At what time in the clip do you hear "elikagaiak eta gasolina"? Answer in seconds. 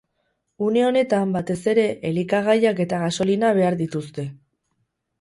2.13-3.55